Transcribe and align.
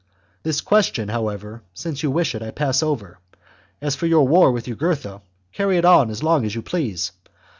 This 0.41 0.61
question, 0.61 1.09
how 1.09 1.27
ever, 1.27 1.61
since 1.75 2.01
you 2.01 2.09
wish 2.09 2.33
it, 2.33 2.41
I 2.41 2.49
pass 2.49 2.81
over; 2.81 3.19
as 3.83 3.93
for 3.95 4.07
your 4.07 4.27
war 4.27 4.51
with 4.51 4.65
Jugurtha, 4.65 5.21
carry 5.53 5.77
it 5.77 5.85
on 5.85 6.09
as 6.09 6.23
long 6.23 6.43
as 6.43 6.55
you 6.55 6.63
please. 6.63 7.11